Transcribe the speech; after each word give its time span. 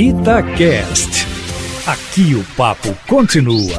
Itacast. 0.00 1.26
Aqui 1.84 2.32
o 2.36 2.44
papo 2.56 2.96
continua. 3.08 3.76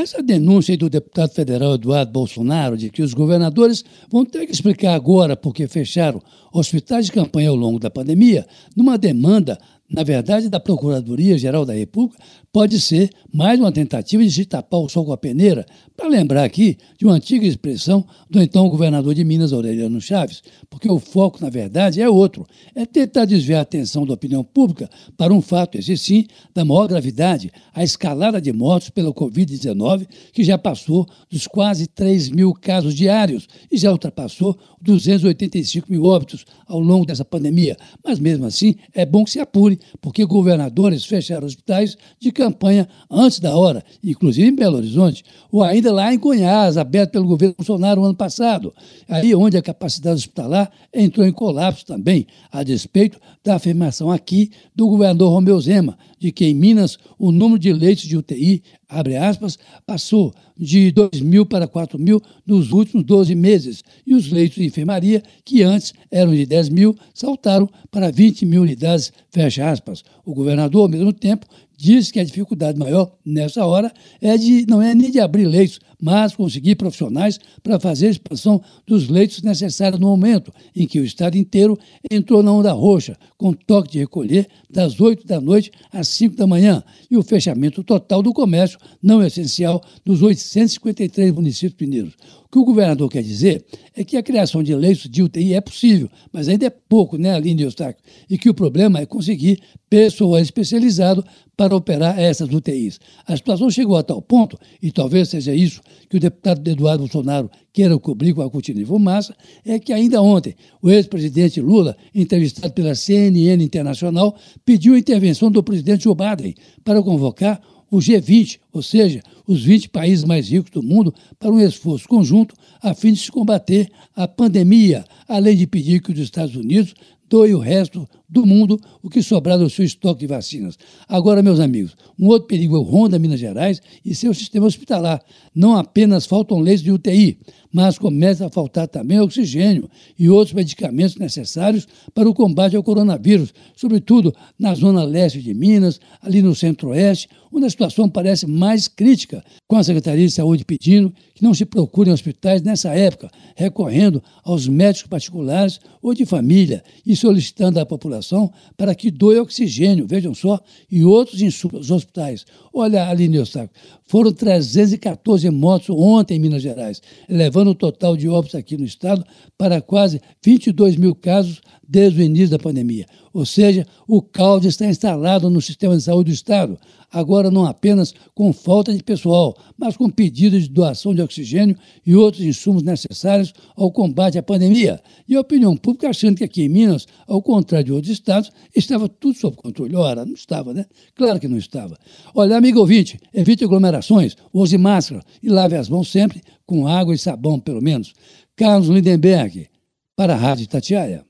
Essa 0.00 0.22
denúncia 0.22 0.74
do 0.78 0.88
deputado 0.88 1.34
federal 1.34 1.74
Eduardo 1.74 2.10
Bolsonaro 2.10 2.74
de 2.74 2.88
que 2.88 3.02
os 3.02 3.12
governadores 3.12 3.84
vão 4.10 4.24
ter 4.24 4.46
que 4.46 4.52
explicar 4.52 4.94
agora 4.94 5.36
porque 5.36 5.68
fecharam 5.68 6.22
hospitais 6.50 7.04
de 7.04 7.12
campanha 7.12 7.50
ao 7.50 7.54
longo 7.54 7.78
da 7.78 7.90
pandemia, 7.90 8.46
numa 8.74 8.96
demanda 8.96 9.58
na 9.88 10.02
verdade, 10.02 10.48
da 10.48 10.58
Procuradoria-Geral 10.58 11.64
da 11.64 11.72
República, 11.72 12.22
pode 12.52 12.80
ser 12.80 13.10
mais 13.32 13.60
uma 13.60 13.70
tentativa 13.70 14.24
de 14.24 14.30
se 14.30 14.44
tapar 14.44 14.80
o 14.80 14.88
sol 14.88 15.04
com 15.04 15.12
a 15.12 15.16
peneira, 15.16 15.66
para 15.96 16.08
lembrar 16.08 16.44
aqui 16.44 16.76
de 16.98 17.04
uma 17.04 17.14
antiga 17.14 17.46
expressão 17.46 18.04
do 18.28 18.40
então 18.40 18.68
governador 18.68 19.14
de 19.14 19.24
Minas, 19.24 19.52
Aureliano 19.52 20.00
Chaves, 20.00 20.42
porque 20.68 20.90
o 20.90 20.98
foco, 20.98 21.38
na 21.40 21.48
verdade, 21.48 22.00
é 22.00 22.08
outro: 22.08 22.46
é 22.74 22.84
tentar 22.84 23.24
desviar 23.26 23.60
a 23.60 23.62
atenção 23.62 24.04
da 24.04 24.14
opinião 24.14 24.42
pública 24.42 24.90
para 25.16 25.32
um 25.32 25.40
fato, 25.40 25.78
esse 25.78 25.96
sim, 25.96 26.26
da 26.54 26.64
maior 26.64 26.88
gravidade, 26.88 27.52
a 27.72 27.84
escalada 27.84 28.40
de 28.40 28.52
mortos 28.52 28.90
pela 28.90 29.12
Covid-19, 29.12 30.06
que 30.32 30.42
já 30.42 30.58
passou 30.58 31.06
dos 31.30 31.46
quase 31.46 31.86
3 31.86 32.30
mil 32.30 32.52
casos 32.52 32.94
diários 32.94 33.46
e 33.70 33.76
já 33.76 33.92
ultrapassou 33.92 34.58
285 34.80 35.90
mil 35.90 36.04
óbitos 36.04 36.44
ao 36.66 36.80
longo 36.80 37.06
dessa 37.06 37.24
pandemia. 37.24 37.76
Mas 38.04 38.18
mesmo 38.18 38.46
assim, 38.46 38.76
é 38.94 39.04
bom 39.04 39.24
que 39.24 39.30
se 39.30 39.40
apure 39.40 39.75
porque 40.00 40.24
governadores 40.24 41.04
fecharam 41.04 41.46
hospitais 41.46 41.96
de 42.18 42.30
campanha 42.32 42.88
antes 43.10 43.38
da 43.38 43.56
hora, 43.56 43.84
inclusive 44.02 44.48
em 44.48 44.54
Belo 44.54 44.76
Horizonte, 44.76 45.24
ou 45.50 45.62
ainda 45.62 45.92
lá 45.92 46.12
em 46.12 46.18
Goiás, 46.18 46.76
aberto 46.76 47.12
pelo 47.12 47.26
governo 47.26 47.54
Bolsonaro 47.56 48.00
no 48.00 48.06
ano 48.06 48.16
passado, 48.16 48.72
aí 49.08 49.34
onde 49.34 49.56
a 49.56 49.62
capacidade 49.62 50.16
hospitalar 50.16 50.70
entrou 50.92 51.26
em 51.26 51.32
colapso 51.32 51.84
também, 51.84 52.26
a 52.50 52.62
despeito 52.62 53.20
da 53.44 53.56
afirmação 53.56 54.10
aqui 54.10 54.50
do 54.74 54.88
governador 54.88 55.30
Romeu 55.30 55.60
Zema, 55.60 55.96
de 56.18 56.32
que 56.32 56.44
em 56.46 56.54
Minas 56.54 56.98
o 57.18 57.30
número 57.30 57.58
de 57.58 57.72
leitos 57.72 58.04
de 58.04 58.16
UTI, 58.16 58.62
abre 58.88 59.16
aspas, 59.16 59.58
passou 59.86 60.34
de 60.56 60.90
2 60.90 61.20
mil 61.20 61.44
para 61.44 61.68
4 61.68 61.98
mil 61.98 62.22
nos 62.46 62.72
últimos 62.72 63.04
12 63.04 63.34
meses, 63.34 63.84
e 64.06 64.14
os 64.14 64.30
leitos 64.30 64.56
de 64.56 64.64
enfermaria, 64.64 65.22
que 65.44 65.62
antes 65.62 65.92
eram 66.10 66.34
de 66.34 66.46
10 66.46 66.68
mil, 66.70 66.96
saltaram 67.12 67.68
para 67.90 68.10
20 68.10 68.46
mil 68.46 68.62
unidades, 68.62 69.12
fecha 69.30 69.70
aspas. 69.70 70.02
O 70.24 70.34
governador, 70.34 70.82
ao 70.82 70.88
mesmo 70.88 71.12
tempo, 71.12 71.46
diz 71.76 72.10
que 72.10 72.20
a 72.20 72.24
dificuldade 72.24 72.78
maior 72.78 73.12
nessa 73.24 73.64
hora 73.64 73.92
é 74.20 74.36
de 74.36 74.66
não 74.66 74.80
é 74.80 74.94
nem 74.94 75.10
de 75.10 75.20
abrir 75.20 75.46
leitos, 75.46 75.78
mas 76.00 76.34
conseguir 76.34 76.76
profissionais 76.76 77.38
para 77.62 77.80
fazer 77.80 78.08
a 78.08 78.10
expansão 78.10 78.62
dos 78.86 79.08
leitos 79.08 79.42
necessários 79.42 80.00
no 80.00 80.08
momento 80.08 80.52
em 80.74 80.86
que 80.86 81.00
o 81.00 81.04
estado 81.04 81.36
inteiro 81.36 81.78
entrou 82.10 82.42
na 82.42 82.52
onda 82.52 82.72
roxa, 82.72 83.16
com 83.36 83.52
toque 83.52 83.92
de 83.92 83.98
recolher 83.98 84.48
das 84.70 85.00
8 85.00 85.26
da 85.26 85.40
noite 85.40 85.70
às 85.92 86.08
5 86.08 86.36
da 86.36 86.46
manhã 86.46 86.82
e 87.10 87.16
o 87.16 87.22
fechamento 87.22 87.82
total 87.82 88.22
do 88.22 88.32
comércio 88.32 88.78
não 89.02 89.22
essencial 89.22 89.82
nos 90.04 90.22
853 90.22 91.32
municípios 91.32 91.80
mineiros. 91.80 92.14
O 92.44 92.48
que 92.48 92.58
o 92.58 92.64
governador 92.64 93.10
quer 93.10 93.22
dizer 93.22 93.64
é 93.94 94.04
que 94.04 94.16
a 94.16 94.22
criação 94.22 94.62
de 94.62 94.74
leitos 94.74 95.10
de 95.10 95.22
UTI 95.22 95.54
é 95.54 95.60
possível, 95.60 96.08
mas 96.32 96.48
ainda 96.48 96.66
é 96.66 96.70
pouco, 96.70 97.18
né, 97.18 97.34
Aline 97.34 97.62
Eustáquio? 97.62 98.02
E 98.30 98.38
que 98.38 98.48
o 98.48 98.54
problema 98.54 99.00
é 99.00 99.06
conseguir 99.06 99.60
pessoal 99.90 100.38
especializado 100.38 101.24
para 101.56 101.65
operar 101.74 102.18
essas 102.18 102.48
UTIs. 102.52 103.00
A 103.26 103.36
situação 103.36 103.70
chegou 103.70 103.96
a 103.96 104.02
tal 104.02 104.20
ponto, 104.22 104.58
e 104.82 104.90
talvez 104.92 105.28
seja 105.28 105.54
isso 105.54 105.80
que 106.08 106.16
o 106.16 106.20
deputado 106.20 106.66
Eduardo 106.68 107.04
Bolsonaro 107.04 107.50
queira 107.72 107.98
cobrir 107.98 108.34
com 108.34 108.42
a 108.42 108.50
cortina 108.50 108.78
de 108.78 108.86
fumaça, 108.86 109.34
é 109.64 109.78
que 109.78 109.92
ainda 109.92 110.22
ontem 110.22 110.54
o 110.80 110.90
ex-presidente 110.90 111.60
Lula, 111.60 111.96
entrevistado 112.14 112.72
pela 112.72 112.94
CNN 112.94 113.62
Internacional, 113.62 114.36
pediu 114.64 114.94
a 114.94 114.98
intervenção 114.98 115.50
do 115.50 115.62
presidente 115.62 116.04
Joe 116.04 116.14
Biden 116.14 116.54
para 116.84 117.02
convocar 117.02 117.60
o 117.90 117.98
G20, 117.98 118.58
ou 118.72 118.82
seja, 118.82 119.22
os 119.46 119.64
20 119.64 119.90
países 119.90 120.24
mais 120.24 120.48
ricos 120.48 120.70
do 120.70 120.82
mundo, 120.82 121.14
para 121.38 121.52
um 121.52 121.60
esforço 121.60 122.08
conjunto 122.08 122.54
a 122.82 122.94
fim 122.94 123.12
de 123.12 123.20
se 123.20 123.30
combater 123.30 123.88
a 124.14 124.26
pandemia, 124.26 125.04
além 125.28 125.56
de 125.56 125.66
pedir 125.66 126.02
que 126.02 126.12
os 126.12 126.18
Estados 126.18 126.56
Unidos 126.56 126.94
doe 127.28 127.54
o 127.54 127.58
resto 127.58 128.08
do 128.28 128.44
mundo 128.44 128.78
o 129.02 129.08
que 129.08 129.22
sobrar 129.22 129.58
do 129.58 129.70
seu 129.70 129.84
estoque 129.84 130.20
de 130.20 130.26
vacinas. 130.26 130.76
Agora, 131.08 131.42
meus 131.42 131.60
amigos, 131.60 131.96
um 132.18 132.26
outro 132.26 132.48
perigo 132.48 132.76
é 132.76 132.78
o 132.78 132.82
Ronda 132.82 133.18
Minas 133.18 133.40
Gerais 133.40 133.80
e 134.04 134.14
seu 134.14 134.34
sistema 134.34 134.66
hospitalar. 134.66 135.22
Não 135.54 135.76
apenas 135.76 136.26
faltam 136.26 136.58
leitos 136.58 136.82
de 136.82 136.92
UTI, 136.92 137.38
mas 137.72 137.98
começa 137.98 138.46
a 138.46 138.50
faltar 138.50 138.88
também 138.88 139.20
oxigênio 139.20 139.88
e 140.18 140.28
outros 140.28 140.54
medicamentos 140.54 141.16
necessários 141.16 141.86
para 142.14 142.28
o 142.28 142.34
combate 142.34 142.76
ao 142.76 142.82
coronavírus, 142.82 143.52
sobretudo 143.74 144.34
na 144.58 144.74
zona 144.74 145.04
leste 145.04 145.40
de 145.40 145.54
Minas, 145.54 146.00
ali 146.22 146.42
no 146.42 146.54
centro-oeste, 146.54 147.28
onde 147.52 147.66
a 147.66 147.70
situação 147.70 148.08
parece 148.08 148.46
mais 148.46 148.86
crítica, 148.86 149.42
com 149.66 149.76
a 149.76 149.84
Secretaria 149.84 150.26
de 150.26 150.32
Saúde 150.32 150.64
pedindo 150.64 151.12
que 151.34 151.42
não 151.42 151.54
se 151.54 151.64
procurem 151.64 152.12
hospitais 152.12 152.62
nessa 152.62 152.90
época, 152.94 153.30
recorrendo 153.54 154.22
aos 154.44 154.68
médicos 154.68 155.08
particulares 155.08 155.80
ou 156.02 156.14
de 156.14 156.26
família 156.26 156.82
e 157.04 157.15
solicitando 157.16 157.80
à 157.80 157.86
população 157.86 158.52
para 158.76 158.94
que 158.94 159.10
doe 159.10 159.38
oxigênio, 159.38 160.06
vejam 160.06 160.34
só, 160.34 160.60
e 160.90 161.04
outros 161.04 161.40
insumos 161.42 161.90
hospitais. 161.90 162.44
Olha, 162.72 163.08
Aline 163.08 163.36
Eustáquio, 163.36 163.70
foram 164.06 164.32
314 164.32 165.50
mortos 165.50 165.90
ontem 165.90 166.36
em 166.36 166.40
Minas 166.40 166.62
Gerais, 166.62 167.02
levando 167.28 167.70
o 167.70 167.74
total 167.74 168.16
de 168.16 168.28
óbitos 168.28 168.54
aqui 168.54 168.76
no 168.76 168.84
estado 168.84 169.24
para 169.58 169.80
quase 169.80 170.20
22 170.44 170.96
mil 170.96 171.14
casos 171.14 171.60
desde 171.88 172.20
o 172.20 172.24
início 172.24 172.50
da 172.50 172.58
pandemia. 172.58 173.06
Ou 173.32 173.44
seja, 173.44 173.86
o 174.08 174.22
caos 174.22 174.64
está 174.64 174.86
instalado 174.86 175.50
no 175.50 175.60
sistema 175.60 175.96
de 175.96 176.02
saúde 176.02 176.30
do 176.30 176.34
Estado, 176.34 176.78
agora 177.12 177.50
não 177.50 177.66
apenas 177.66 178.14
com 178.34 178.52
falta 178.52 178.94
de 178.94 179.02
pessoal, 179.02 179.54
mas 179.76 179.96
com 179.96 180.08
pedidos 180.08 180.62
de 180.62 180.70
doação 180.70 181.14
de 181.14 181.20
oxigênio 181.20 181.76
e 182.04 182.14
outros 182.16 182.42
insumos 182.42 182.82
necessários 182.82 183.52
ao 183.76 183.92
combate 183.92 184.38
à 184.38 184.42
pandemia. 184.42 185.00
E 185.28 185.36
a 185.36 185.40
opinião 185.40 185.76
pública 185.76 186.08
achando 186.08 186.38
que 186.38 186.44
aqui 186.44 186.62
em 186.62 186.68
Minas, 186.68 187.05
ao 187.26 187.42
contrário 187.42 187.86
de 187.86 187.92
outros 187.92 188.12
estados, 188.12 188.50
estava 188.74 189.08
tudo 189.08 189.38
sob 189.38 189.56
controle. 189.56 189.94
Ora, 189.96 190.24
não 190.24 190.34
estava, 190.34 190.72
né? 190.72 190.86
Claro 191.14 191.38
que 191.40 191.48
não 191.48 191.58
estava. 191.58 191.96
Olha, 192.34 192.56
amigo 192.56 192.80
ouvinte, 192.80 193.18
evite 193.32 193.64
aglomerações, 193.64 194.36
use 194.52 194.76
máscara 194.78 195.22
e 195.42 195.48
lave 195.48 195.76
as 195.76 195.88
mãos 195.88 196.10
sempre 196.10 196.42
com 196.64 196.86
água 196.86 197.14
e 197.14 197.18
sabão, 197.18 197.58
pelo 197.58 197.82
menos. 197.82 198.12
Carlos 198.56 198.88
Lindenberg, 198.88 199.68
para 200.16 200.34
a 200.34 200.36
Rádio 200.36 200.66
Tatiaia. 200.66 201.24